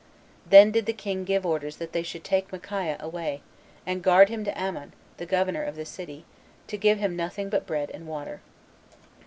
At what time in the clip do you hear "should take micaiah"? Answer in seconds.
2.01-2.97